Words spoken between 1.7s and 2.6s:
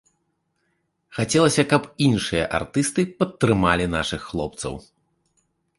каб і іншыя